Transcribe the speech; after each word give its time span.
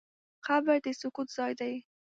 قبر 0.45 0.75
د 0.85 0.87
سکوت 0.99 1.27
ځای 1.37 1.53
دی. 1.59 1.73